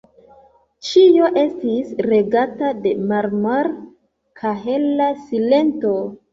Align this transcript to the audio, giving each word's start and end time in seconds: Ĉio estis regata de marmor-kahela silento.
Ĉio 0.87 1.29
estis 1.41 1.91
regata 2.07 2.73
de 2.87 2.95
marmor-kahela 3.13 5.13
silento. 5.31 5.97